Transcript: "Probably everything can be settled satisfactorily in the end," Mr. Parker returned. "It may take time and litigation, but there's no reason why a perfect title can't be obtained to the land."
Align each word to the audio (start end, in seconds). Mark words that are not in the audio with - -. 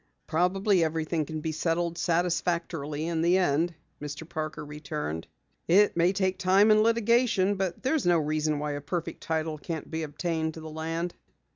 "Probably 0.25 0.83
everything 0.83 1.25
can 1.27 1.41
be 1.41 1.51
settled 1.51 1.95
satisfactorily 1.95 3.05
in 3.05 3.21
the 3.21 3.37
end," 3.37 3.75
Mr. 4.01 4.27
Parker 4.27 4.65
returned. 4.65 5.27
"It 5.67 5.95
may 5.95 6.11
take 6.11 6.39
time 6.39 6.71
and 6.71 6.81
litigation, 6.81 7.53
but 7.53 7.83
there's 7.83 8.07
no 8.07 8.17
reason 8.17 8.57
why 8.57 8.71
a 8.71 8.81
perfect 8.81 9.21
title 9.21 9.59
can't 9.59 9.91
be 9.91 10.01
obtained 10.01 10.55
to 10.55 10.59
the 10.59 10.71
land." 10.71 11.13